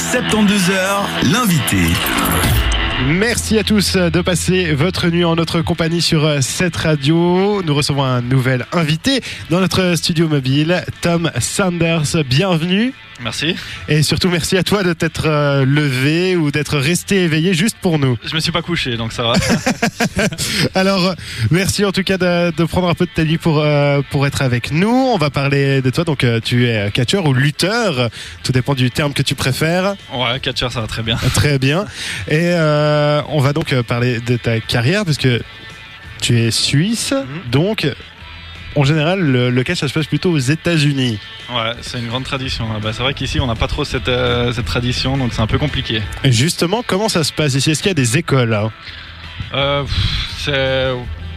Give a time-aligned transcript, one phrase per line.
[0.00, 1.76] 72 heures, l'invité.
[3.06, 7.62] Merci à tous de passer votre nuit en notre compagnie sur euh, cette radio.
[7.62, 12.24] Nous recevons un nouvel invité dans notre studio mobile, Tom Sanders.
[12.26, 12.94] Bienvenue.
[13.22, 13.54] Merci.
[13.88, 17.98] Et surtout, merci à toi de t'être euh, levé ou d'être resté éveillé juste pour
[17.98, 18.16] nous.
[18.24, 19.34] Je me suis pas couché, donc ça va.
[20.74, 21.14] Alors,
[21.50, 24.26] merci en tout cas de, de, prendre un peu de ta vie pour, euh, pour
[24.26, 24.88] être avec nous.
[24.88, 26.04] On va parler de toi.
[26.04, 28.08] Donc, euh, tu es catcheur ou lutteur.
[28.42, 29.94] Tout dépend du terme que tu préfères.
[30.14, 31.16] Ouais, catcheur, ça va très bien.
[31.34, 31.84] Très bien.
[32.28, 32.54] Et
[33.28, 35.28] on va donc parler de ta carrière, puisque
[36.20, 37.12] tu es suisse.
[37.12, 37.50] -hmm.
[37.50, 37.86] Donc,
[38.76, 41.18] en général, le, le, catch, ça se passe plutôt aux États-Unis.
[41.50, 42.66] Ouais, c'est une grande tradition.
[42.82, 45.46] Bah, c'est vrai qu'ici, on n'a pas trop cette, euh, cette tradition, donc c'est un
[45.46, 46.02] peu compliqué.
[46.24, 47.70] Et justement, comment ça se passe ici?
[47.70, 48.70] Est-ce qu'il y a des écoles hein
[49.54, 49.82] euh,
[50.38, 50.92] C'est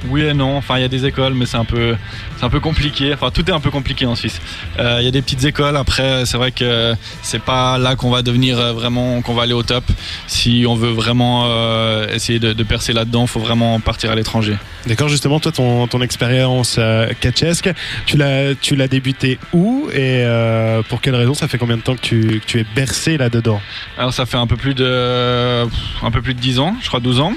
[0.09, 0.57] oui et non.
[0.57, 1.95] Enfin, il y a des écoles, mais c'est un peu,
[2.37, 3.13] c'est un peu compliqué.
[3.13, 4.39] Enfin, tout est un peu compliqué en Suisse.
[4.79, 5.77] Euh, il y a des petites écoles.
[5.77, 9.63] Après, c'est vrai que c'est pas là qu'on va devenir vraiment, qu'on va aller au
[9.63, 9.83] top.
[10.27, 14.57] Si on veut vraiment euh, essayer de, de percer là-dedans, faut vraiment partir à l'étranger.
[14.85, 15.07] D'accord.
[15.07, 17.71] Justement, toi, ton, ton expérience euh, catchesque,
[18.05, 21.33] tu l'as, tu l'as débuté où et euh, pour quelle raison?
[21.33, 23.61] Ça fait combien de temps que tu, que tu es bercé là-dedans
[23.97, 26.99] Alors, ça fait un peu plus de, un peu plus de 10 ans, je crois
[26.99, 27.33] 12 ans.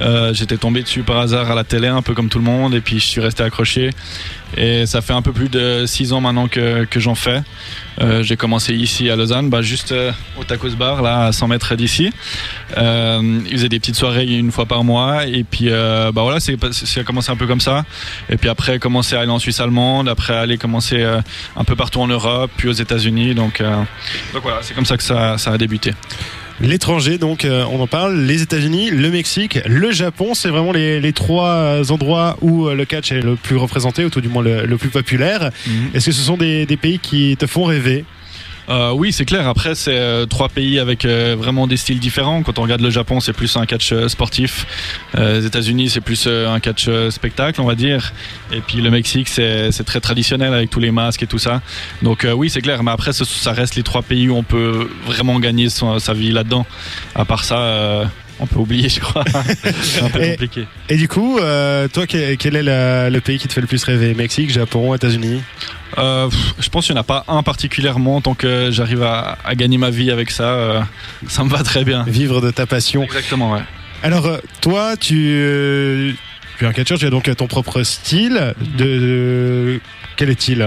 [0.00, 2.74] Euh, j'étais tombé dessus par hasard à la télé, un peu comme tout le monde,
[2.74, 3.90] et puis je suis resté accroché.
[4.56, 7.42] Et ça fait un peu plus de 6 ans maintenant que, j'en fais.
[8.00, 11.48] Euh, j'ai commencé ici à Lausanne, bah, juste euh, au Tacos Bar, là, à 100
[11.48, 12.12] mètres d'ici.
[12.76, 17.00] Ils faisaient des petites soirées une fois par mois, et puis bah voilà, c'est, ça
[17.00, 17.84] a commencé un peu comme ça.
[18.30, 21.02] Et puis après, commencer à aller en Suisse allemande, après aller commencer
[21.56, 23.34] un peu partout en Europe, puis aux États-Unis.
[23.34, 23.62] Donc,
[24.42, 25.92] voilà, c'est comme ça que ça a débuté.
[26.60, 31.00] L'étranger, donc euh, on en parle, les États-Unis, le Mexique, le Japon, c'est vraiment les,
[31.00, 34.66] les, trois endroits où le catch est le plus représenté, ou tout du moins le,
[34.66, 35.50] le plus populaire.
[35.50, 35.94] -hmm.
[35.94, 38.04] Est-ce que ce sont des, des, pays qui te font rêver?
[38.68, 39.48] Euh, oui, c'est clair.
[39.48, 42.42] Après, c'est euh, trois pays avec euh, vraiment des styles différents.
[42.42, 44.66] Quand on regarde le Japon, c'est plus un catch sportif.
[45.16, 48.12] les États-Unis, c'est plus un catch spectacle, on va dire.
[48.52, 51.62] Et puis le Mexique, c'est très traditionnel avec tous les masques et tout ça.
[52.02, 52.82] Donc oui, c'est clair.
[52.82, 56.66] Mais après, ça, reste les trois pays où on peut vraiment gagner sa vie là-dedans.
[57.14, 58.10] À part ça
[58.40, 59.24] on peut oublier, je crois.
[59.82, 60.66] c'est un peu et, compliqué.
[60.88, 63.66] Et du coup, euh, toi, quel, quel est la, le pays qui te fait le
[63.66, 64.14] plus rêver?
[64.14, 65.42] Mexique, Japon, États-Unis?
[65.98, 66.28] Euh,
[66.60, 68.20] Je pense qu'il n'y en a pas un particulièrement.
[68.20, 70.80] Tant que j'arrive à, à, gagner ma vie avec ça, euh,
[71.28, 72.04] ça me va très bien.
[72.04, 73.02] Vivre de ta passion.
[73.02, 73.62] Exactement, ouais.
[74.02, 76.14] Alors, toi, tu,
[76.58, 78.54] tu es un catcheur, tu as donc ton propre style.
[78.76, 79.80] De, de
[80.16, 80.66] quel est-il?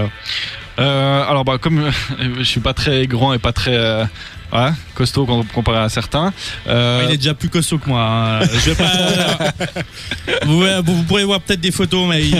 [0.78, 1.90] Euh, alors bah comme
[2.38, 4.04] je suis pas très grand et pas très euh,
[4.52, 6.32] ouais, costaud comparé à certains.
[6.68, 7.04] Euh...
[7.06, 8.02] Il est déjà plus costaud que moi.
[8.02, 8.40] Hein.
[8.42, 10.44] Je vais pas...
[10.46, 12.36] vous, vous, pourrez voir peut-être des photos, mais il,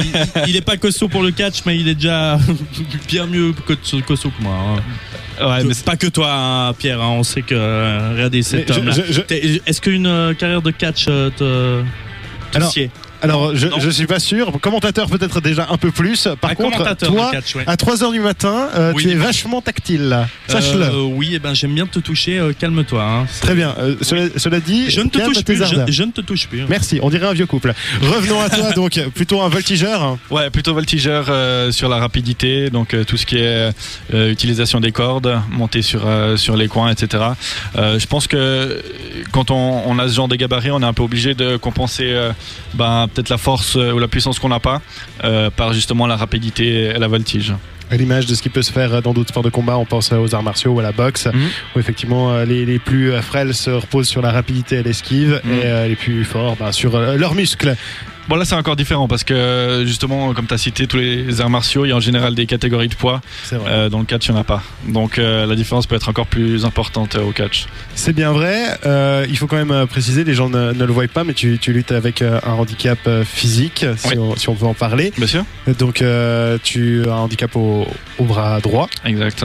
[0.47, 2.39] il, est pas costaud pour le catch, mais il est déjà
[3.09, 4.55] bien mieux costaud que moi.
[4.55, 4.83] Hein.
[5.41, 7.00] Ouais, mais c'est pas que toi, hein, Pierre.
[7.00, 8.89] on sait que regardez cet homme.
[8.89, 11.83] Est-ce qu'une euh, carrière de catch te, te
[12.55, 12.91] Alors, sied?
[13.22, 14.53] Alors, je, je suis pas sûr.
[14.60, 16.27] Commentateur peut-être déjà un peu plus.
[16.41, 17.62] Par un contre, toi, catch, ouais.
[17.69, 20.27] à 3 heures du matin, euh, oui, tu es vachement tactile.
[20.49, 20.83] Sache-le.
[20.83, 22.38] Euh, oui, et ben j'aime bien te toucher.
[22.38, 23.00] Euh, calme-toi.
[23.00, 23.27] Hein.
[23.41, 23.77] Très bien.
[24.00, 25.56] Cela, cela, dit, je ne te touche plus.
[25.56, 26.62] Je, je, ne te touche plus.
[26.62, 26.66] Hein.
[26.69, 26.99] Merci.
[27.00, 27.75] On dirait un vieux couple.
[28.03, 28.72] Revenons à toi.
[28.75, 30.19] Donc, plutôt un voltigeur.
[30.31, 31.27] Ouais, plutôt voltigeur
[31.72, 32.71] sur la rapidité.
[32.71, 33.71] Donc, tout ce qui est
[34.11, 36.03] utilisation des cordes, monter sur
[36.37, 37.22] sur les coins, etc.
[37.77, 38.82] je pense que
[39.31, 42.12] quand on, on, a ce genre de gabarit, on est un peu obligé de compenser.
[42.75, 44.81] ben, peut-être la force ou la puissance qu'on n'a pas
[45.25, 47.55] euh, par justement la rapidité et la voltige
[47.91, 50.12] à l'image de ce qui peut se faire dans d'autres sports de combat, on pense
[50.12, 51.39] aux arts martiaux ou à la boxe, mmh.
[51.77, 55.50] où effectivement les, les, plus frêles se reposent sur la rapidité et l'esquive, mmh.
[55.50, 57.77] et euh, les plus forts bah, sur euh, leurs muscles.
[58.28, 61.50] Bon là c'est encore différent parce que justement comme tu as cité tous les arts
[61.50, 63.21] martiaux il y a en général des catégories de poids.
[63.53, 64.62] Euh, dans le catch il n'y en a pas.
[64.87, 67.66] Donc euh, la différence peut être encore plus importante euh, au catch.
[67.94, 68.78] C'est bien vrai.
[69.28, 71.72] Il faut quand même préciser les gens ne, ne le voient pas mais tu, tu
[71.72, 74.19] luttes avec un handicap physique si, oui.
[74.19, 75.12] on, si, on, veut en parler.
[75.16, 75.44] Bien sûr.
[75.78, 76.05] Donc
[76.62, 77.87] tu as un handicap au,
[78.19, 78.88] au bras droit.
[79.05, 79.44] Exact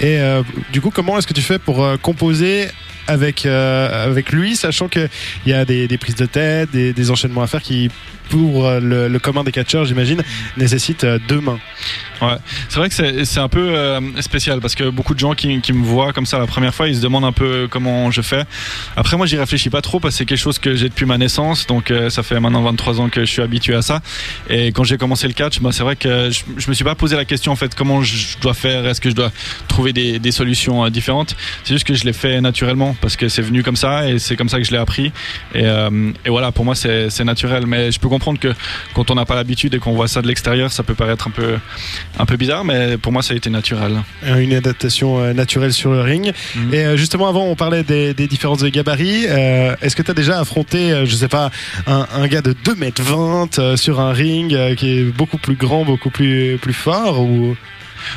[0.00, 0.18] et
[0.72, 2.68] du coup comment est-ce que tu fais pour composer
[3.06, 5.08] avec, euh, avec lui, sachant qu'il
[5.46, 7.90] y a des, des, prises de tête, des, des, enchaînements à faire qui,
[8.28, 10.22] pour le, le commun des catcheurs, j'imagine,
[10.56, 11.58] nécessitent deux mains.
[12.22, 12.36] Ouais,
[12.68, 15.72] c'est vrai que c'est un peu euh, spécial parce que beaucoup de gens qui, qui,
[15.72, 18.44] me voient comme ça la première fois, ils se demandent un peu comment je fais.
[18.96, 21.18] Après, moi, j'y réfléchis pas trop parce que c'est quelque chose que j'ai depuis ma
[21.18, 24.00] naissance, donc euh, ça fait maintenant 23 ans que je suis habitué à ça.
[24.48, 26.94] Et quand j'ai commencé le catch, bah, c'est vrai que je, je, me suis pas
[26.94, 29.32] posé la question en fait comment je dois faire, est-ce que je dois
[29.68, 31.36] trouver des, des solutions euh, différentes?
[31.64, 34.36] C'est juste que je l'ai fait naturellement parce que c'est venu comme ça et c'est
[34.36, 35.12] comme ça que je l'ai appris.
[35.54, 37.66] Et, euh, et, voilà, pour moi, c'est naturel.
[37.66, 38.52] Mais je peux comprendre que
[38.94, 41.30] quand on n'a pas l'habitude et qu'on voit ça de l'extérieur, ça peut paraître un
[41.30, 41.56] peu,
[42.18, 44.02] un peu bizarre, mais pour moi, ça a été naturel.
[44.24, 46.32] Euh, Une adaptation euh, naturelle sur le ring.
[46.54, 46.74] Mhm.
[46.74, 49.26] Et euh, justement, avant, on parlait des, des différences de gabarits.
[49.28, 51.50] Euh, Est-ce que tu as déjà affronté, je sais pas,
[51.86, 55.56] un, un gars de 2 mètres 20 euh, sur un ring qui est beaucoup plus
[55.56, 57.56] grand, beaucoup plus, plus fort ou...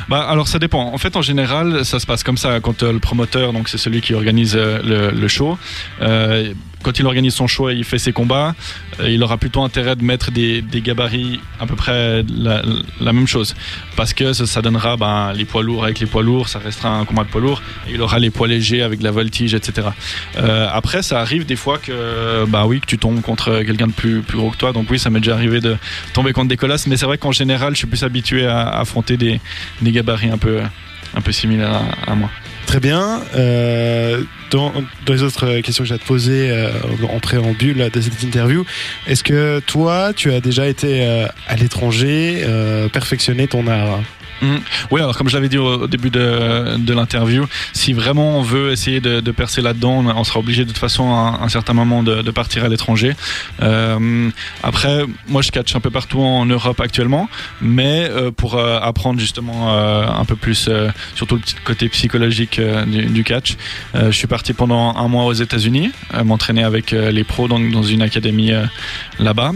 [0.08, 0.92] Bah, alors ça dépend.
[0.92, 3.78] En fait, en général, ça se passe comme ça quand euh, le promoteur, donc c'est
[3.78, 5.58] celui qui organise euh, le, le show,
[6.02, 6.52] euh,
[6.82, 8.54] quand il organise son show et il fait ses combats,
[9.00, 13.54] euh, il aura plutôt intérêt de mettre des, gabarits à peu près la, même chose,
[13.96, 17.04] parce que ça, donnera ben, les poids lourds avec les poids lourds, ça restera un
[17.04, 19.88] combat de poids lourds, et il aura les poids légers avec la voltige, etc.
[20.36, 23.92] Euh, après, ça arrive des fois que bah oui que tu tombes contre quelqu'un de
[23.92, 25.76] plus gros que toi, donc oui, ça m'est déjà arrivé de
[26.12, 29.16] tomber contre des colosses, mais c'est vrai qu'en général, je suis plus habitué à, affronter
[29.16, 29.40] des
[29.82, 30.60] gabarits un peu,
[31.14, 32.30] un peu similaires à moi.
[32.68, 33.22] Très bien.
[33.34, 34.74] Euh, dans,
[35.08, 36.70] les autres questions que j'ai à te poser euh,
[37.10, 38.66] en préambule de cette interview,
[39.06, 42.44] est-ce que toi, tu as déjà été euh, à l'étranger,
[42.92, 44.00] perfectionner ton art?
[44.90, 48.72] Oui, alors comme je l'avais dit au, début de, de l'interview, si vraiment on veut
[48.72, 52.30] essayer de, percer là-dedans, on, sera obligé de toute façon à un certain moment de,
[52.30, 53.14] partir à l'étranger.
[53.62, 54.30] Euh,
[54.62, 57.28] après, moi je catch un peu partout en Europe actuellement,
[57.60, 60.68] mais euh, pour euh, apprendre justement un peu plus,
[61.14, 63.56] surtout le petit côté psychologique du, catch,
[63.94, 65.90] je suis parti pendant un mois aux États-Unis,
[66.24, 68.52] m'entraîner avec les pros donc dans une académie
[69.18, 69.52] là-bas,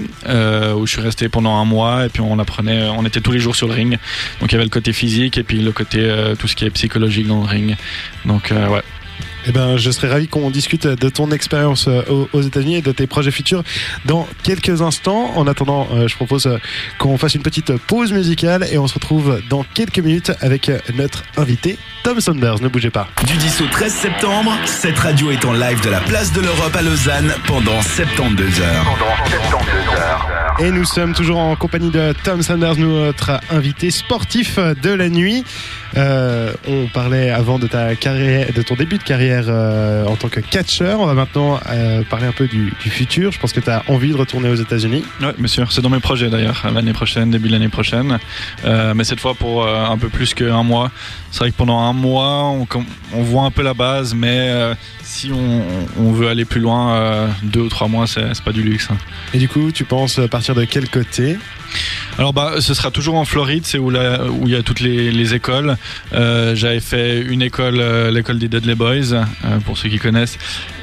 [0.77, 3.39] où je suis resté pendant un mois et puis on apprenait, on était tous les
[3.39, 3.99] jours sur le ring.
[4.41, 6.71] Donc il y avait côté physique et puis le côté euh, tout ce qui est
[6.71, 7.77] psychologique dans le ring.
[8.25, 8.83] Donc euh, ouais.
[9.47, 12.93] Eh ben, je serais ravi qu'on discute de ton expérience euh, aux, États-Unis et de
[12.93, 13.65] tes projets futurs
[14.05, 15.33] dans quelques instants.
[15.37, 16.49] En attendant, euh, je propose
[16.99, 21.25] qu'on fasse une petite pause musicale et on se retrouve dans quelques minutes avec notre
[21.37, 22.63] invité Tom Saunders.
[22.63, 23.09] Ne bougez pas.
[23.27, 26.75] Du 10 au 13 septembre, cette radio est en live de la place de l'Europe
[26.77, 28.99] à Lausanne pendant 72 heures.
[30.61, 35.45] Et nous sommes toujours en compagnie de Tom Sanders, notre invité sportif de la nuit.
[35.97, 40.29] Euh, on parlait avant de ta carrière, de ton début de carrière euh, en tant
[40.29, 41.01] que catcheur.
[41.01, 43.33] On va maintenant euh, parler un peu du, du futur.
[43.33, 45.05] Je pense que tu as envie de retourner aux États-Unis.
[45.21, 48.19] Ouais, bien sûr, c'est dans mes projets d'ailleurs, l'année prochaine, début de l'année prochaine.
[48.65, 50.91] Mais cette fois pour un peu plus qu'un mois.
[51.31, 52.55] C'est vrai que pendant un mois,
[53.15, 55.63] on, voit un peu la base, mais si on,
[55.99, 58.89] on veut aller plus loin, deux ou trois mois, c'est c'est pas du luxe.
[58.91, 58.99] hein.
[59.33, 61.37] Et du coup, tu penses partir de quel côté
[62.19, 64.81] Alors bah, ce sera toujours en Floride, c'est où, la- où il y a toutes
[64.81, 65.77] les, les écoles.
[66.13, 69.23] Euh, J'avais fait une école, euh, l'école des Dudley Boys, euh,
[69.65, 70.39] pour ceux qui connaissent.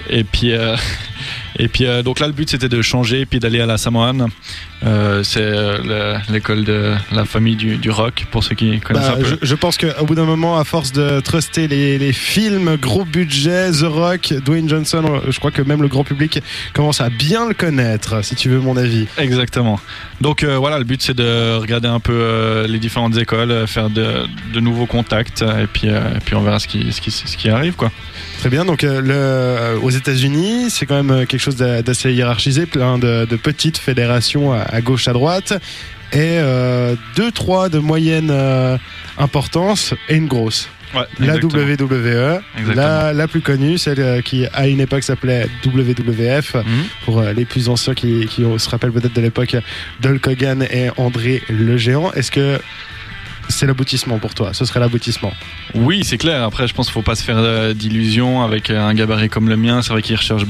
[0.10, 0.54] Et puis,
[1.60, 3.78] et puis euh, donc là, le but c'était de changer et puis d'aller à la
[3.78, 4.28] Samoan.
[4.86, 9.08] Euh, c'est euh, le- l'école de la famille du, du rock, pour ceux qui connaissent
[9.10, 9.38] Bah, un peu.
[9.42, 13.04] je, je pense qu'au bout d'un moment, à force de truster les, les films, gros
[13.04, 16.40] budget, The Rock, Dwayne Johnson, je crois que même le grand public
[16.74, 19.08] commence à bien le connaître, si tu veux mon avis.
[19.18, 19.82] Exactement.
[20.22, 24.24] Donc voilà, le but c'est de regarder un peu les différentes écoles, faire de,
[24.54, 27.50] de nouveaux contacts et puis, et puis on verra ce qui, ce qui, ce qui
[27.50, 27.92] arrive quoi.
[28.40, 28.64] Très bien.
[28.66, 32.66] Donc, euh, le, euh, aux États-Unis, c'est quand même euh, quelque chose d'a- d'assez hiérarchisé,
[32.66, 35.52] plein de, de petites fédérations à, à gauche, à droite,
[36.14, 38.32] et euh, deux, trois de moyenne
[39.18, 40.70] importance et une grosse.
[40.96, 41.36] Ouais, La.
[41.36, 42.42] WWE,
[42.76, 46.64] la, la plus connue, celle qui à une époque s'appelait WWF, Mhm.
[47.06, 49.56] pour les plus anciens qui, qui se rappellent peut-être de l'époque
[50.02, 52.12] d'Hulk Hogan et André le Géant.
[52.14, 52.58] Est-ce que
[53.50, 55.34] c'est l'aboutissement pour toi Ce serait l'aboutissement
[55.75, 56.44] Oui, c'est clair.
[56.44, 59.50] Après, je pense qu'il faut pas se faire euh, d'illusions avec euh, un gabarit comme
[59.50, 59.81] le mien.
[59.81, 60.46] C'est vrai qu'il recherche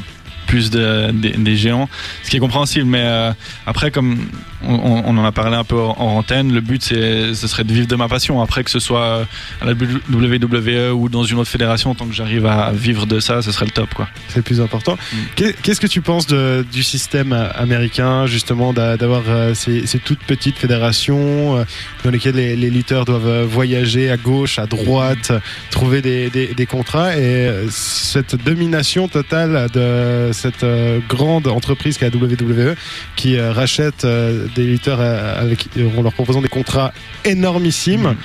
[0.49, 1.87] plus de- des- des géants,
[2.23, 2.85] ce qui est compréhensible.
[2.85, 3.31] Mais euh,
[3.67, 4.17] après, comme
[4.63, 7.71] on, en a parlé un peu en en antenne, le but c'est, ce serait de
[7.73, 8.41] vivre de ma passion.
[8.41, 9.25] Après que ce soit
[9.61, 13.41] à la WWE ou dans une autre fédération, tant que j'arrive à vivre de ça,
[13.41, 14.07] ce serait le top, quoi.
[14.29, 14.93] C'est le plus important.
[15.13, 15.17] Mm.
[15.35, 19.85] Qu'est- Qu'est-ce que tu penses de- du système euh, américain, justement, d'a- d'avoir euh, ces,
[19.87, 21.63] ces toutes petites fédérations
[22.03, 25.31] dans lesquelles les, les lutteurs doivent voyager à gauche, à droite,
[25.71, 32.09] trouver des, des- des contrats et cette domination totale de cette euh, grande entreprise qu'est
[32.09, 32.75] la WWE
[33.15, 35.67] qui euh, rachète euh, des lutteurs avec,
[35.97, 36.91] en leur proposant des contrats
[37.25, 38.15] énormissimes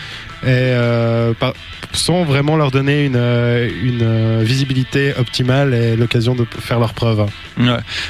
[0.42, 1.54] et euh, par-
[1.94, 7.25] sans vraiment leur donner une, une visibilité optimale et l'occasion de faire leurs preuves.
[7.59, 7.66] Ouais.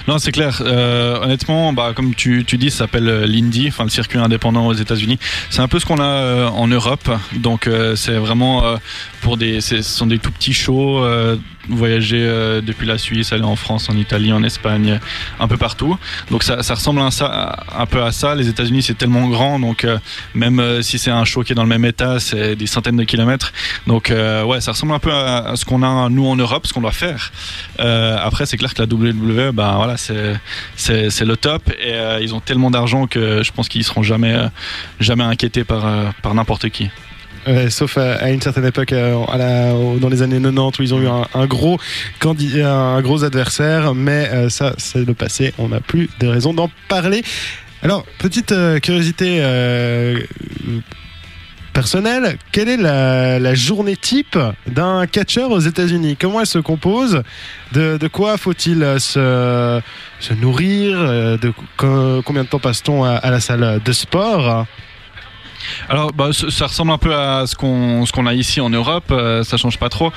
[0.08, 0.62] Non, c'est clair.
[0.64, 4.72] Euh, honnêtement, bah, comme tu, tu dis, ça s'appelle l'Indy, enfin le circuit indépendant aux
[4.72, 5.18] États-Unis.
[5.50, 7.08] C'est un peu ce qu'on a euh, en Europe.
[7.36, 8.64] Donc, c'est vraiment
[9.20, 11.04] pour des, ce sont des tout petits shows.
[11.68, 15.00] Voyager euh, depuis la Suisse, aller en France, en Italie, en Espagne,
[15.40, 15.96] un peu partout.
[16.30, 18.34] Donc ça, ça ressemble un peu à ça.
[18.34, 19.98] Les États-Unis c'est tellement grand, donc euh,
[20.34, 22.96] même euh, si c'est un show qui est dans le même état, c'est des centaines
[22.96, 23.52] de kilomètres.
[23.86, 26.80] Donc ouais, ça ressemble un peu à, ce qu'on a nous en Europe, ce qu'on
[26.80, 27.32] doit faire.
[27.78, 30.40] après, c'est clair que la WWE, ben voilà, c'est
[30.76, 34.36] c'est le top et ils ont tellement d'argent que je pense qu'ils seront jamais
[35.00, 36.90] jamais inquiétés par par n'importe qui.
[37.70, 39.38] Sauf à, une certaine époque, à
[40.00, 41.78] dans les années 90, où ils ont eu un, gros
[42.24, 45.52] un gros adversaire, mais ça, c'est le passé.
[45.58, 47.22] On n'a plus de raison d'en parler.
[47.84, 50.18] Alors, petite euh, curiosité euh,
[51.74, 56.16] personnelle, quelle est la, journée type d'un catcheur aux États-Unis?
[56.18, 57.22] Comment elle se compose?
[57.72, 59.82] De, quoi faut-il se,
[60.40, 60.98] nourrir?
[61.38, 64.64] De, Combien de temps passe-t-on à, la salle de sport?
[65.88, 69.04] Alors, bah, ça ressemble un peu à ce qu'on a ici en Europe.
[69.10, 70.12] Euh, ça change pas trop.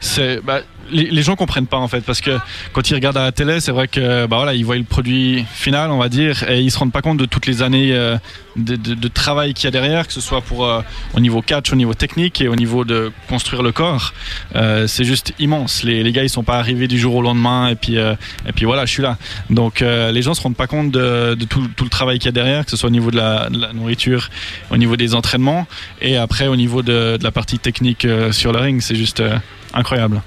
[0.00, 2.38] c'est bah, les, les, gens comprennent pas en fait parce que
[2.72, 5.44] quand ils regardent à la télé, c'est vrai que bah voilà, ils voient le produit
[5.52, 8.16] final, on va dire, et ils se rendent pas compte de toutes les années euh,
[8.56, 10.80] de, travail qu'il y a derrière, que ce soit pour euh,
[11.14, 14.12] au niveau catch, au niveau technique et au niveau de construire le corps.
[14.54, 15.82] Euh, c'est juste immense.
[15.82, 18.64] Les, les, gars, ils sont pas arrivés du jour au lendemain et puis et puis
[18.64, 19.16] voilà, je suis là.
[19.50, 22.32] Donc les gens se rendent pas compte de, tout, tout, le travail qu'il y a
[22.32, 24.28] derrière, que ce soit au niveau de la, de la, nourriture,
[24.70, 25.66] au niveau des entraînements
[26.00, 28.80] et après au niveau de, la partie technique sur le ring.
[28.80, 29.22] C'est juste
[29.72, 30.22] incroyable.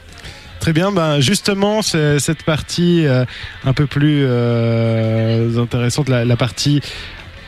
[0.68, 3.24] Très bien, ben justement, c'est cette partie euh,
[3.64, 6.82] un peu plus euh, intéressante, la partie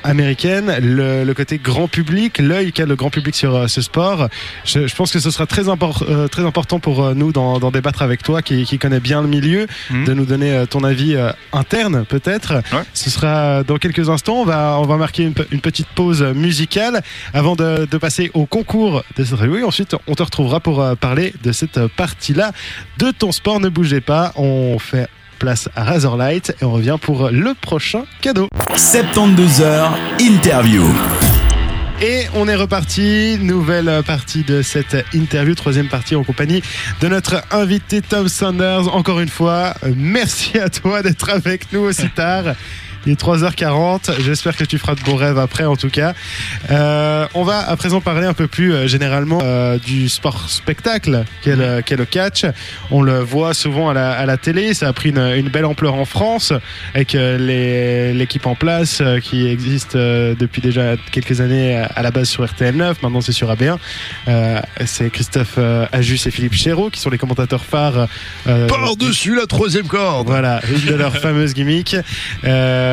[0.03, 4.29] américaine, le, côté grand public, l'œil qu'a le grand public sur euh, ce sport.
[4.65, 8.23] Je, pense que ce sera très, euh, très important pour euh, nous d'en débattre avec
[8.23, 10.05] toi, qui, qui connais bien le milieu, mhm.
[10.05, 11.15] de nous donner ton avis
[11.53, 12.61] interne peut-être.
[12.93, 14.41] Ce sera dans quelques instants.
[14.41, 17.01] On va, on va marquer une, petite pause musicale
[17.33, 19.63] avant de, passer au concours de cette revue.
[19.63, 22.51] Ensuite, on te retrouvera pour parler de cette partie-là
[22.97, 23.59] de ton sport.
[23.59, 24.31] Ne bougez pas.
[24.35, 25.09] On fait
[25.39, 28.47] place à Razorlight et on revient pour le prochain cadeau.
[28.75, 30.83] 72 heures interview.
[32.01, 36.61] Et on est reparti, nouvelle partie de cette interview, troisième partie en compagnie
[37.01, 38.93] de notre invité Tom Sanders.
[38.93, 42.55] Encore une fois, merci à toi d'être avec nous aussi tard.
[43.05, 44.21] Il est 3h40.
[44.21, 46.13] J'espère que tu feras de beaux rêves après, en tout cas.
[46.69, 51.23] Euh, on va à présent parler un peu plus euh, généralement euh, du sport spectacle
[51.41, 52.45] qu'est le, le, catch.
[52.91, 54.73] On le voit souvent à la, à la télé.
[54.73, 56.53] Ça a pris une, une, belle ampleur en France
[56.93, 62.95] avec l'équipe en place qui existe depuis déjà quelques années à la base sur RTL9.
[63.01, 63.77] Maintenant, c'est sur AB1.
[64.85, 65.57] c'est Christophe
[65.91, 68.07] Ajus et Philippe Chéreau qui sont les commentateurs phares.
[68.45, 70.27] Par-dessus la troisième corde.
[70.27, 71.95] Voilà, une de leurs fameuses gimmicks.
[72.43, 72.88] Euh,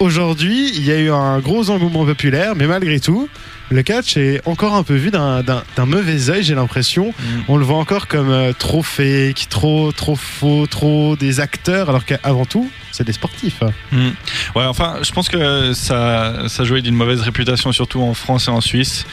[0.00, 3.28] aujourd'hui, il y a eu un gros engouement populaire, mais malgré tout,
[3.70, 5.42] le catch est encore un peu vu d'un
[5.86, 7.10] mauvais oeil, j'ai l'impression.
[7.10, 7.24] Mm.
[7.48, 12.04] On le voit encore comme euh, trop fake, trop, trop faux, trop des acteurs, alors
[12.04, 13.62] qu'avant tout, c'est des sportifs.
[13.92, 14.08] Mm.
[14.56, 18.50] Ouais, enfin, je pense que ça, ça jouait d'une mauvaise réputation, surtout en France et
[18.50, 19.06] en Suisse.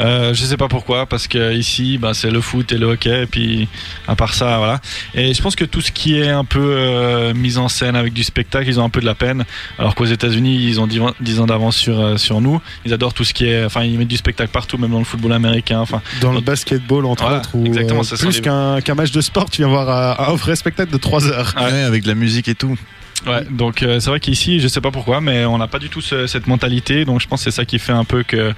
[0.00, 3.22] Euh, je sais pas pourquoi, parce que ici, bah, c'est le foot et le hockey,
[3.22, 3.68] et puis
[4.06, 4.80] à part ça, voilà.
[5.14, 8.12] Et je pense que tout ce qui est un peu euh, mise en scène avec
[8.12, 9.44] du spectacle, ils ont un peu de la peine,
[9.78, 12.60] alors qu'aux États-Unis, ils ont 10 ans d'avance sur, euh, sur nous.
[12.84, 15.32] Ils adorent tout ce qui est, enfin, ils du spectacle partout, même dans le football
[15.32, 15.80] américain.
[15.80, 17.50] Enfin, dans le basketball, entre autres.
[17.64, 21.28] exactement, euh, plus qu'un match de sport, tu viens voir un, vrai spectacle de 3
[21.28, 21.54] heures.
[21.56, 22.76] Ouais, avec de la musique et tout.
[23.26, 25.88] Ouais, donc euh, c'est vrai qu'ici, je sais pas pourquoi, mais on n'a pas du
[25.88, 27.04] tout cette mentalité.
[27.04, 28.52] Donc je pense que c'est ça qui fait un peu que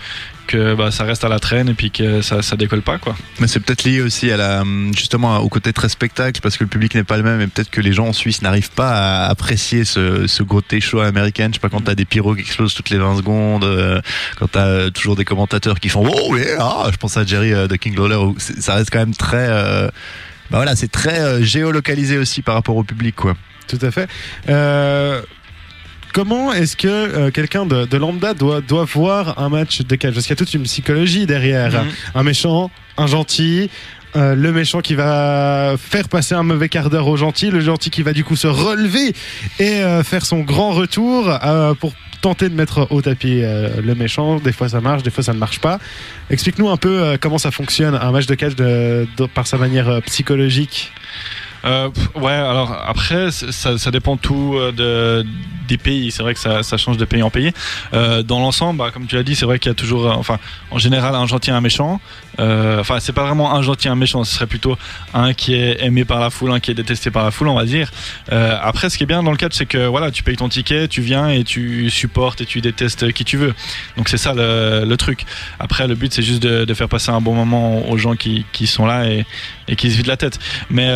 [0.48, 3.16] que bah, ça reste à la traîne et puis que ça, ça décolle pas quoi.
[3.40, 4.64] Mais c'est peut-être lié aussi à la
[4.96, 7.70] justement au côté très spectacle parce que le public n'est pas le même et peut-être
[7.70, 11.48] que les gens en Suisse n'arrivent pas à apprécier ce, ce côté show américain.
[11.48, 14.00] Je sais pas quand t'as des pyros qui explosent toutes les 20 secondes, euh,
[14.36, 17.50] quand t'as euh, toujours des commentateurs qui font oh yeah, ah, je pense à Jerry
[17.50, 19.48] de King Lawler ça reste quand même très
[20.48, 23.36] bah voilà c'est très géolocalisé aussi par rapport au public quoi.
[23.68, 24.08] Tout à fait.
[24.48, 25.20] Euh,
[26.12, 30.26] comment est-ce que euh, quelqu'un de, lambda doit, doit voir un match de catch Parce
[30.26, 31.84] qu'il y a toute une psychologie derrière.
[31.84, 31.90] Mhm.
[32.14, 33.70] Un méchant, un gentil,
[34.14, 37.90] euh, le méchant qui va faire passer un mauvais quart d'heure au gentil, le gentil
[37.90, 39.14] qui va du coup se relever
[39.58, 41.38] et faire son grand retour
[41.80, 41.92] pour
[42.22, 44.38] tenter de mettre au tapis le méchant.
[44.38, 45.78] Des fois ça marche, des fois ça ne marche pas.
[46.30, 48.54] Explique-nous un peu comment ça fonctionne un match de catch
[49.34, 50.92] par sa manière psychologique.
[51.66, 55.26] Euh, ouais, alors après, ça, dépend tout euh, de,
[55.66, 56.10] des pays.
[56.10, 57.52] C'est vrai que ça, change de pays en pays.
[57.92, 60.14] Euh, dans l'ensemble, bah, comme tu l'as dit, c'est vrai qu'il y a toujours, euh,
[60.14, 60.38] enfin,
[60.70, 62.00] en général, un gentil et un méchant.
[62.38, 64.24] Euh, enfin, c'est pas vraiment un gentil et un méchant.
[64.24, 64.76] Ce serait plutôt
[65.14, 67.54] un qui est aimé par la foule, un qui est détesté par la foule, on
[67.54, 67.90] va dire.
[68.32, 70.48] Euh, après, ce qui est bien dans le catch, c'est que voilà, tu payes ton
[70.48, 73.54] ticket, tu viens et tu supportes et tu détestes qui tu veux.
[73.96, 75.24] Donc c'est ça le, truc.
[75.58, 78.84] Après, le but, c'est juste de, faire passer un bon moment aux gens qui, sont
[78.86, 79.24] là et,
[79.68, 80.38] et qui se vident la tête.
[80.68, 80.90] Mais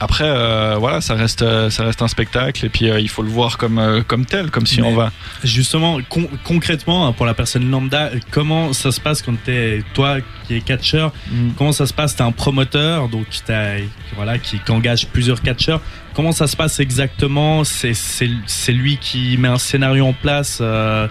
[0.00, 3.22] Après, euh, voilà, ça reste, euh, ça reste un spectacle et puis euh, il faut
[3.22, 5.12] le voir comme, euh, comme tel, comme si Mais- on va.
[5.44, 10.16] Justement, con- concrètement, hein, pour la personne lambda, comment ça se passe quand t'es toi
[10.46, 11.12] qui es catcheur
[11.56, 12.16] Comment ça se passe?
[12.16, 13.76] T'es un promoteur, donc t'as,
[14.16, 15.80] voilà, qui, qui engage plusieurs catcheurs.
[16.14, 17.64] Comment ça se passe exactement?
[17.64, 20.58] C'est c'est c'est lui qui met un scénario en place.
[20.60, 21.06] euh,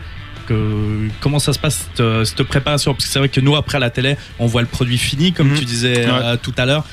[0.46, 2.94] que, comment ça se passe cette, cette préparation?
[2.94, 5.32] Parce que c'est vrai que nous après à la télé, on voit le produit fini,
[5.32, 5.58] comme Mhm.
[5.60, 6.84] tu disais euh, tout à l'heure.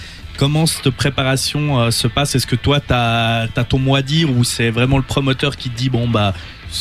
[0.41, 2.35] Comment cette préparation euh, se passe?
[2.35, 5.69] Est-ce que toi, tu as, ton mot à dire ou c'est vraiment le promoteur qui
[5.69, 6.33] te dit, bon, bah,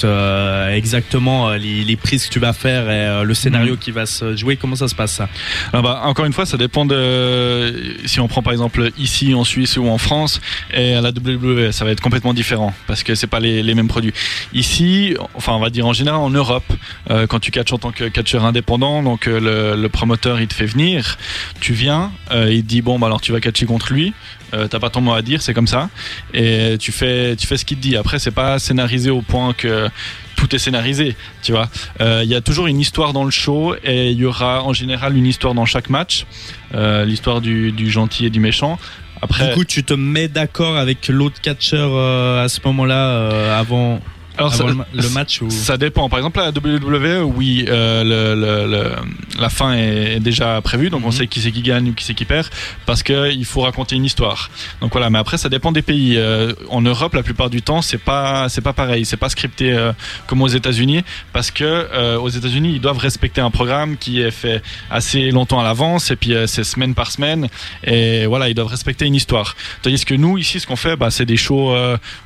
[0.03, 3.91] euh, exactement euh, les, les prises que tu vas faire et euh, le scénario qui
[3.91, 5.29] va se jouer Comment ça se passe ça?
[5.73, 7.73] Ah bah, encore une fois, ça dépend de
[8.05, 10.41] si on prend par exemple ici en Suisse ou en France
[10.73, 13.75] et à la WWE, ça va être complètement différent parce que c'est pas les, les
[13.75, 14.13] mêmes produits.
[14.53, 16.71] Ici, enfin on va dire en général en Europe,
[17.09, 19.39] euh, quand tu catches en tant que catcheur indépendant, donc euh,
[19.75, 21.17] le, le promoteur il te fait venir,
[21.59, 24.13] tu viens, euh, il te dit bon bah alors tu vas catcher contre lui.
[24.53, 25.89] Euh, t'as pas ton mot à dire, c'est comme ça,
[26.33, 27.95] et tu fais, tu fais ce qu'il te dit.
[27.95, 29.89] Après, c'est pas scénarisé au point que
[30.35, 31.69] tout est scénarisé, tu vois.
[32.01, 34.73] Euh, Il y a toujours une histoire dans le show et il y aura en
[34.73, 36.25] général une histoire dans chaque match,
[36.73, 38.79] euh, l'histoire du, gentil et du méchant.
[39.21, 41.93] Après, Du coup, tu te mets d'accord avec l'autre catcheur
[42.41, 43.99] à ce moment-là avant,
[44.39, 45.49] alors ça, le, ma- le match ou...
[45.49, 46.09] ça dépend.
[46.09, 50.89] Par exemple, à la WWE, oui, euh, le, le- le- la fin est, déjà prévue,
[50.89, 51.11] donc on Mhm.
[51.13, 52.47] sait qui c'est qui gagne ou qui c'est qui perd,
[52.85, 54.49] parce que il faut raconter une histoire.
[54.81, 55.09] Donc voilà.
[55.09, 56.15] Mais après, ça dépend des pays.
[56.17, 59.05] Euh, en Europe, la plupart du temps, c'est pas c'est pas pareil.
[59.05, 59.91] C'est pas scripté euh,
[60.27, 61.03] comme aux États-Unis,
[61.33, 65.63] parce que aux États-Unis, ils doivent respecter un programme qui est fait assez longtemps à
[65.63, 67.47] l'avance, et puis c'est semaine par semaine,
[67.83, 69.55] et voilà, ils doivent respecter une histoire.
[69.81, 71.73] Tandis que nous, ici, ce qu'on fait, bah, c'est des shows.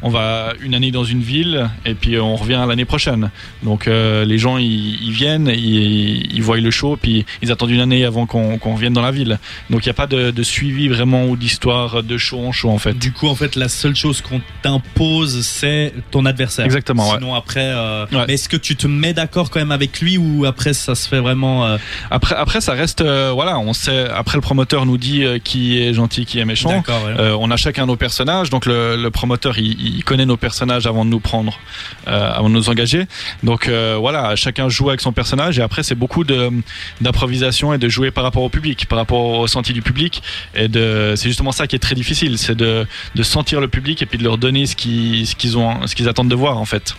[0.02, 3.30] on va une année dans une ville, et puis on revient l'année prochaine.
[3.64, 7.72] Donc euh, les gens ils, ils viennent, ils, ils voient le show, puis ils attendent
[7.72, 9.40] une année avant qu'on qu'on revienne dans la ville.
[9.70, 12.70] Donc il n'y a pas de, de suivi vraiment ou d'histoire de show en show
[12.70, 12.94] en fait.
[12.98, 16.66] Du coup, en fait, la seule chose qu'on t'impose, c'est ton adversaire.
[16.66, 17.18] Exactement, ouais.
[17.18, 18.26] Sinon, après, euh, Ouais.
[18.28, 21.08] mais est-ce que tu te mets d'accord quand même avec lui ou après ça se
[21.08, 21.78] fait vraiment euh,
[22.12, 26.26] Après après ça reste voilà, on sait après le promoteur nous dit qui est gentil,
[26.26, 26.84] qui est méchant.
[26.88, 27.32] ouais.
[27.40, 31.06] On a chacun nos personnages, donc le, le promoteur il, il connaît nos personnages avant
[31.06, 31.60] de nous prendre,
[32.06, 33.06] avant de nous engager.
[33.44, 37.90] Donc euh, voilà, chacun joue avec son personnage et après c'est beaucoup d'improvisation et de
[37.90, 40.22] jouer par rapport au public, par rapport au ressenti du public.
[40.56, 40.68] Et
[41.16, 42.86] c'est justement ça qui est très difficile, c'est de,
[43.16, 46.10] de sentir le public et puis de leur donner ce ce qu'ils ont, ce qu'ils
[46.10, 46.96] attendent de voir en fait.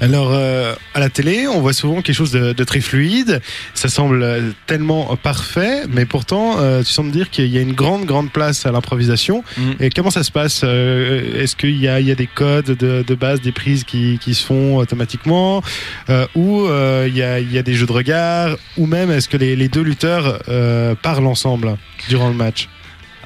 [0.00, 3.40] Alors, euh, à la télé, on voit souvent quelque chose de, de très fluide.
[3.74, 7.72] Ça semble euh, tellement parfait, mais pourtant, euh, tu sembles dire qu'il y a une
[7.72, 9.44] grande, grande place à l'improvisation.
[9.56, 9.76] Mhm.
[9.80, 12.76] Et comment ça se passe euh, Est-ce qu'il y a, il y a des codes
[12.76, 15.62] de, de base, des prises qui, qui se font automatiquement
[16.08, 19.10] euh, Ou euh, il, y a, il y a des jeux de regard Ou même,
[19.10, 21.76] est-ce que les, les deux lutteurs euh, parlent ensemble
[22.08, 22.68] durant le match?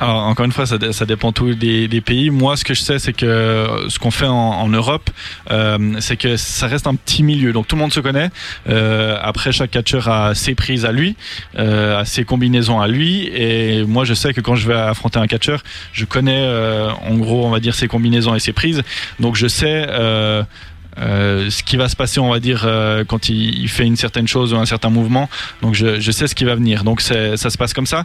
[0.09, 2.31] Encore une fois, ça, dé- ça dépend tout des, pays.
[2.31, 5.11] Moi, ce que je sais, c'est que euh, ce qu'on fait en, Europe,
[5.51, 7.53] euh, c'est que ça reste un petit milieu.
[7.53, 8.31] Donc tout le monde se connaît.
[8.69, 11.17] Euh, après, chaque catcheur a ses prises à lui,
[11.57, 13.29] a ses combinaisons à lui.
[13.35, 15.62] Et moi, je sais que quand je vais affronter un catcheur,
[15.93, 16.47] je connais
[17.07, 18.83] en gros, on va dire, ses combinaisons et ses prises.
[19.21, 19.87] Donc je sais.
[20.98, 24.28] Euh, ce qui va se passer, on va dire, euh, quand il, fait une certaine
[24.28, 25.28] chose ou un certain mouvement.
[25.62, 26.85] Donc je, sais ce qui va venir.
[26.85, 28.04] Donc ça se passe comme ça.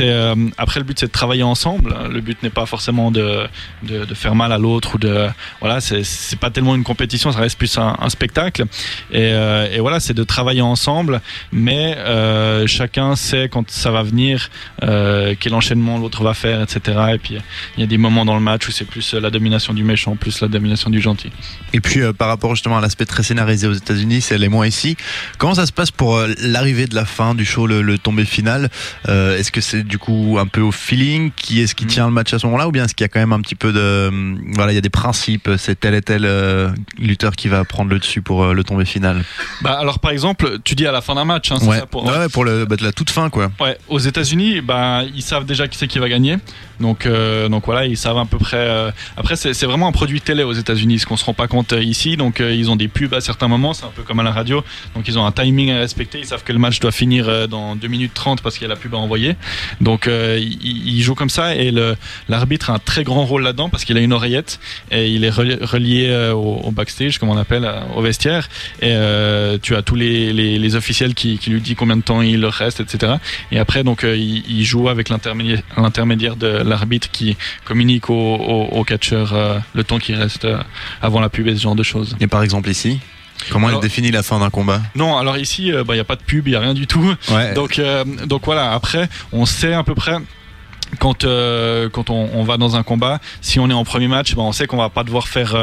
[0.00, 1.94] Euh, après le but c'est de travailler ensemble.
[2.10, 3.46] Le but n'est pas forcément de,
[3.82, 5.26] de, faire mal à l'autre ou de
[5.60, 5.80] voilà.
[5.80, 8.64] C'est pas tellement une compétition, ça reste plus un, spectacle.
[9.12, 9.30] Et,
[9.72, 11.20] et voilà, c'est de travailler ensemble,
[11.52, 11.96] mais
[12.66, 14.50] chacun sait quand ça va venir,
[14.80, 16.98] quel enchaînement l'autre va faire, etc.
[17.14, 17.36] Et puis
[17.76, 20.16] il y a des moments dans le match où c'est plus la domination du méchant,
[20.16, 21.30] plus la domination du gentil.
[21.72, 24.96] Et puis par rapport justement à l'aspect très scénarisé aux États-Unis, c'est les moins ici.
[25.38, 28.24] Comment ça se passe pour euh, l'arrivée de la fin du show, le, le tombé
[28.24, 28.70] final?
[29.08, 31.30] Euh, Est-ce que c'est du coup un peu au feeling?
[31.36, 31.88] Qui est-ce qui Mm.
[31.88, 32.68] tient le match à ce moment-là?
[32.68, 34.10] Ou bien est-ce qu'il y a quand même un petit peu de
[34.54, 37.90] voilà, il y a des principes C'est tel et tel euh, lutteur qui va prendre
[37.90, 39.24] le dessus pour euh, le tombé final?
[39.62, 41.78] Bah alors par exemple, tu dis à la fin d'un match, hein, Ouais.
[41.80, 43.50] ça pour ouais, pour le bah, de la toute fin quoi.
[43.60, 46.36] Ouais, aux États-Unis, bah, ils savent déjà qui c'est qui va gagner.
[46.80, 48.56] Donc, euh, donc voilà, ils savent à peu près.
[48.56, 51.72] euh, Après, c'est vraiment un produit télé aux États-Unis, ce qu'on se rend pas compte
[51.72, 52.16] euh, ici.
[52.16, 54.62] Donc, ils ont des pubs à certains moments, c'est un peu comme à la radio.
[54.94, 56.18] Donc, ils ont un timing à respecter.
[56.18, 58.74] Ils savent que le match doit finir dans 2 minutes 30 parce qu'il y a
[58.74, 59.36] la pub à envoyer.
[59.80, 61.72] Donc, ils, ils jouent comme ça et
[62.28, 65.30] l'arbitre a un très grand rôle là-dedans parce qu'il a une oreillette et il est
[65.30, 68.48] relié, au, backstage, comme on appelle, au vestiaire.
[68.82, 68.94] Et
[69.62, 72.52] tu as tous les, les, officiels qui, qui lui disent combien de temps il leur
[72.52, 73.14] reste, etc.
[73.50, 78.64] Et après, donc, euh, il, il joue avec l'intermédiaire de l'arbitre qui communique au, au,
[78.78, 80.58] au catcheur euh, le temps qui reste euh,
[81.02, 82.16] avant la pub et ce genre de choses.
[82.20, 82.98] Et par exemple ici,
[83.50, 84.80] comment Alors- il définit la fin d'un combat?
[84.94, 86.74] Non, alors ici, euh, bah, il n'y a pas de pub, il n'y a rien
[86.74, 87.14] du tout.
[87.30, 87.52] Ouais.
[87.54, 87.80] Donc,
[88.26, 90.16] donc voilà, après, on sait à peu près.
[90.98, 91.24] quand
[91.92, 94.52] quand on, on va dans un combat, si on est en premier match, ben on
[94.52, 95.54] sait qu'on va pas devoir faire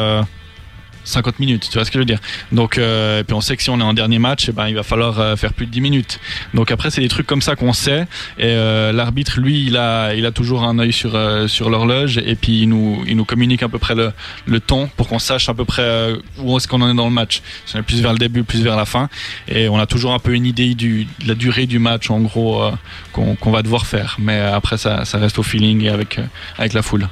[1.08, 2.20] 50 minutes, tu vois ce que je veux dire.
[2.52, 4.68] Donc, euh, et puis on sait que si on est en dernier match, eh ben,
[4.68, 6.20] il va falloir euh, faire plus de 10 minutes.
[6.54, 8.02] Donc après, c'est des trucs comme ça qu'on sait.
[8.38, 12.18] Et euh, l'arbitre, lui, il a, il a toujours un œil sur, euh, sur l'horloge
[12.18, 14.12] et puis il nous, il nous communique à peu près le,
[14.46, 17.08] le temps pour qu'on sache à peu près euh, où est-ce qu'on en est dans
[17.08, 17.42] le match.
[17.66, 19.10] Si on est plus vers le début, plus vers la fin.
[19.48, 22.20] Et on a toujours un peu une idée du, de la durée du match, en
[22.20, 22.72] gros, euh,
[23.14, 24.18] qu'on qu'on va devoir faire.
[24.20, 26.20] Mais après, ça, ça reste au feeling et avec,
[26.58, 27.08] avec la foule.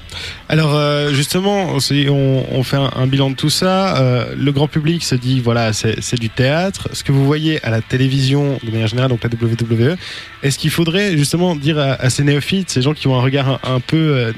[0.50, 0.80] Alors
[1.14, 3.85] justement, on, on fait un bilan de tout ça.
[3.98, 6.90] Euh, le grand public se dit voilà, c'est du théâtre.
[6.94, 9.96] Ce que vous voyez à la télévision de manière générale, donc la WWE,
[10.44, 13.76] est-ce qu'il faudrait justement dire à, ces néophytes, ces gens qui ont un regard un,
[13.76, 14.32] un peu euh,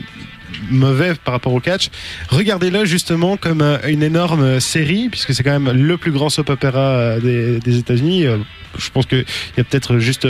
[0.70, 1.90] mauvais par rapport au catch,
[2.30, 6.30] regardez-le justement comme euh, une énorme euh, série, puisque c'est quand même le plus grand
[6.30, 8.26] soap opéra euh, des, des États-Unis.
[8.78, 9.26] Je pense qu'il
[9.58, 10.28] y a peut-être juste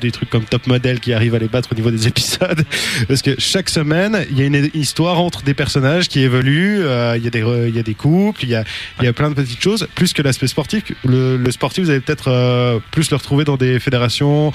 [0.00, 2.64] des trucs comme Top Model qui arrivent à les battre au niveau des épisodes.
[3.06, 7.22] Parce que chaque semaine, il y a une histoire entre des personnages qui évoluent, il,
[7.22, 8.64] y a des, re- il y a des couples, il y a,
[9.00, 10.82] il y a plein de petites choses, plus que l'aspect sportif.
[11.04, 14.52] Le, le sportif, vous allez peut-être plus le retrouver dans des fédérations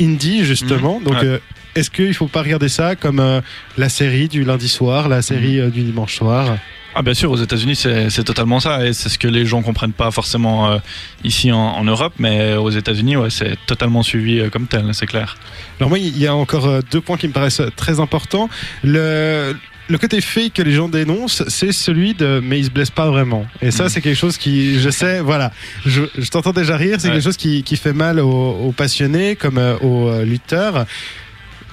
[0.00, 1.00] indie, justement.
[1.04, 1.24] Donc, Ouais.
[1.24, 1.38] euh,
[1.74, 3.40] est-ce qu'il ne faut pas regarder ça comme euh,
[3.76, 6.56] la série du lundi soir, la série euh, du dimanche soir?
[6.94, 9.92] Ah bien sûr, aux États-Unis c'est totalement ça et c'est ce que les gens comprennent
[9.92, 10.78] pas forcément euh,
[11.22, 15.06] ici en, en Europe, mais aux États-Unis ouais, c'est totalement suivi euh, comme tel, c'est
[15.06, 15.36] clair.
[15.78, 18.48] Alors moi, il y a encore deux points qui me paraissent très importants.
[18.82, 19.54] Le,
[19.88, 23.08] le côté fake que les gens dénoncent, c'est celui de mais il se blesse pas
[23.10, 23.46] vraiment.
[23.62, 23.88] Et ça, Mhm.
[23.90, 25.52] c'est quelque chose qui, je sais, voilà,
[25.86, 27.14] je, je t'entends déjà rire, c'est Ouais.
[27.14, 30.84] quelque chose qui, qui fait mal aux, aux passionnés comme aux lutteurs.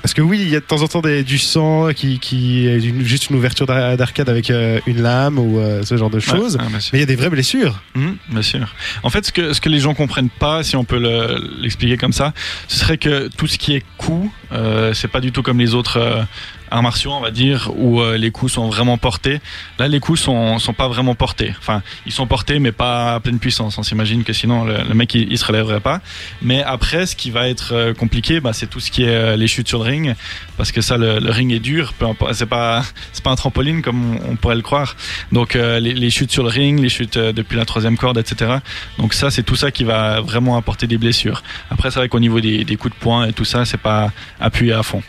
[0.05, 2.67] Parce que oui, il y a de temps en temps des, du sang qui, qui
[2.67, 6.11] est une- juste une ouverture d'ar- d'arcade avec euh, une lame ou euh, ce genre
[6.11, 6.57] de choses.
[6.57, 6.91] Ouais, ouais, bien sûr.
[6.93, 7.81] Mais il y a des vraies blessures.
[7.95, 8.67] Mhm, bien sûr.
[9.01, 11.97] En fait, ce que, ce que les gens comprennent pas, si on peut le- l'expliquer
[11.97, 12.35] comme ça,
[12.67, 15.73] ce serait que tout ce qui est coup, euh, c'est pas du tout comme les
[15.73, 16.21] autres euh,
[16.71, 19.39] arts martiaux, on va dire, où euh, les coups sont vraiment portés.
[19.79, 21.53] Là, les coups sont, sont pas vraiment portés.
[21.59, 23.77] Enfin, ils sont portés, mais pas à pleine puissance.
[23.77, 26.01] On s'imagine que sinon, le, mec, il, il se relèverait pas.
[26.41, 29.35] Mais après, ce qui va être euh, compliqué, bah, c'est tout ce qui est euh,
[29.35, 30.15] les chutes sur le ring,
[30.57, 31.93] parce que ça, le, ring est dur.
[32.33, 32.83] C'est pas,
[33.23, 34.95] pas un trampoline comme on, pourrait le croire.
[35.31, 38.57] Donc, les, chutes sur le ring, les chutes depuis la troisième corde, etc.
[38.97, 41.43] Donc ça, c'est tout ça qui va vraiment apporter des blessures.
[41.69, 44.11] Après, c'est vrai qu'au niveau des, des coups de poing et tout ça, c'est pas
[44.39, 45.01] appuyé à fond.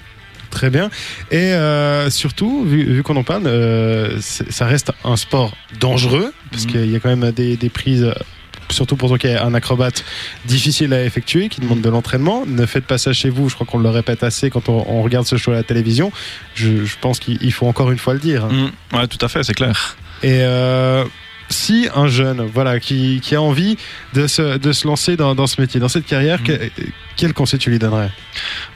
[0.56, 0.88] Très bien.
[1.30, 6.64] Et euh, surtout, vu, vu qu'on en parle, euh, ça reste un sport dangereux, parce
[6.64, 6.70] Mhm.
[6.70, 8.10] qu'il y a quand même des, des prises,
[8.70, 10.02] surtout pour toi qui est un acrobate,
[10.46, 12.44] difficiles à effectuer, qui demandent de l'entraînement.
[12.46, 15.02] Ne faites pas ça chez vous, je crois qu'on le répète assez quand on, on
[15.02, 16.10] regarde ce show à la télévision.
[16.54, 18.46] Je, je pense qu'il il faut encore une fois le dire.
[18.46, 18.70] Mm.
[18.96, 19.96] Ouais, tout à fait, c'est clair.
[20.22, 21.04] Et euh,
[21.48, 23.76] si un jeune voilà, qui, qui a envie
[24.14, 26.58] de se, de se lancer dans, dans ce métier, dans cette carrière, que-
[27.16, 28.10] quel conseil tu lui donnerais?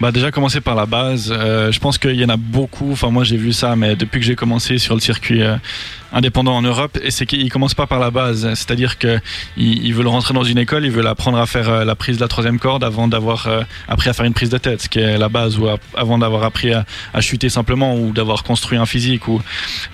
[0.00, 1.30] Bah déjà commencer par la base.
[1.36, 2.92] Euh, je pense qu'il y en a beaucoup.
[2.92, 5.56] Enfin moi j'ai vu ça, mais depuis que j'ai commencé sur le circuit euh,
[6.12, 8.48] indépendant en Europe, et c'est qu'ils commencent pas par la base.
[8.54, 9.20] C'est-à-dire que
[9.56, 12.22] ils, veulent rentrer dans une école, ils veulent apprendre à faire euh, la prise de
[12.22, 14.98] la troisième corde avant d'avoir euh, appris à faire une prise de tête, ce qui
[14.98, 16.84] est la base, ou avant d'avoir appris à,
[17.20, 19.42] chuter simplement ou d'avoir construit un physique ou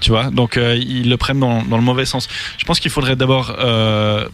[0.01, 0.31] tu vois.
[0.31, 2.29] Donc euh, ils le prennent dans, le mauvais sens.
[2.59, 3.57] Je pense qu'il faudrait d'abord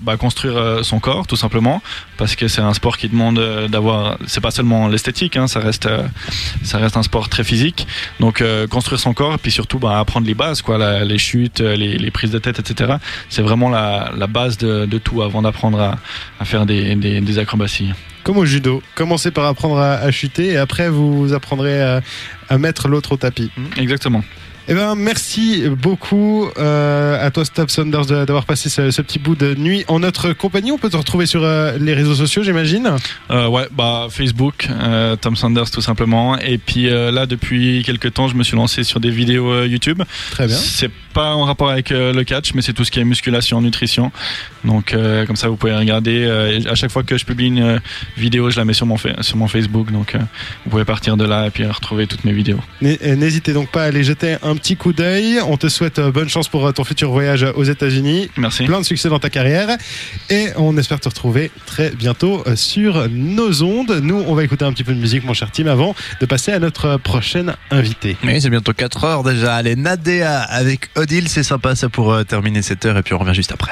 [0.01, 1.83] bah, construire son corps tout simplement
[2.17, 5.89] parce que c'est un sport qui demande d'avoir c'est pas seulement l'esthétique hein, ça reste
[6.63, 7.87] ça reste un sport très physique
[8.21, 11.99] donc construire son corps et puis surtout bah, apprendre les bases quoi les chutes les,
[11.99, 12.95] les prises de tête etc
[13.29, 15.99] c'est vraiment la, la base de, de tout avant d'apprendre à,
[16.41, 17.91] à faire des, des, des acrobaties.
[18.25, 22.01] Comme au judo, commencez par apprendre à, à chuter et après vous apprendrez à,
[22.49, 23.51] à mettre l'autre au tapis.
[23.77, 24.23] exactement
[24.73, 29.19] Eh ben, merci beaucoup euh, à toi, Stop Saunders, de- d'avoir passé ce, ce petit
[29.19, 30.73] bout de nuit en notre compagnie.
[30.73, 32.91] On peut te retrouver sur euh, les réseaux sociaux, j'imagine.
[33.31, 34.67] Euh, ouais, bah Facebook,
[35.21, 36.39] Tom Sanders tout simplement.
[36.39, 40.01] Et puis là, depuis quelques temps, je me suis lancé sur des vidéos YouTube.
[40.31, 40.57] Très bien.
[40.57, 44.11] C'est pas en rapport avec le catch, mais c'est tout ce qui est musculation, nutrition.
[44.65, 46.25] Donc comme ça, vous pouvez regarder.
[46.67, 47.79] à chaque fois que je publie une
[48.17, 49.93] vidéo, je la mets sur mon sur mon Facebook.
[49.93, 50.15] Donc
[50.65, 52.61] vous pouvez partir de là et puis retrouver toutes mes vidéos.
[52.81, 55.41] N'hé- N'hésitez donc pas à aller jeter un petit coup d'œil.
[55.47, 58.31] On te souhaite euh, bonne chance pour euh, ton futur voyage aux États-Unis.
[58.37, 58.65] Merci.
[58.65, 59.77] Plein de succès dans ta carrière.
[60.31, 64.01] Et on espère te retrouver très bientôt euh, sur nos ondes.
[64.03, 66.53] Nous, on va écouter un petit peu de musique, mon cher Tim, avant de passer
[66.53, 68.17] à notre prochaine invité.
[68.25, 69.55] Oui, c'est bientôt 4 heures déjà.
[69.55, 73.35] Allez, Nadea avec Odile, c'est sympa ça pour terminer cette heure et puis on revient
[73.35, 73.71] juste après.